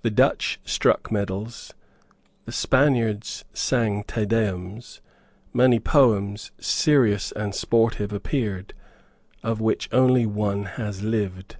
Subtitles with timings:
[0.00, 1.74] The Dutch struck medals.
[2.46, 5.02] The Spaniards sang Te Deums.
[5.52, 8.72] Many poems, serious and sportive, appeared,
[9.42, 11.56] of which one only has lived.